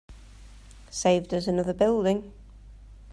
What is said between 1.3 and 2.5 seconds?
us another building.